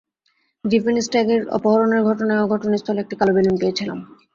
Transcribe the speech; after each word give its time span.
Griffin 0.65 0.97
স্ট্যাগের 1.01 1.41
অপহরণের 1.57 2.01
ঘটনায়ও 2.09 2.51
ঘটনাস্থলে 2.53 2.99
একটা 3.01 3.15
কালো 3.19 3.31
বেলুন 3.35 3.55
পেয়েছিলাম। 3.61 3.99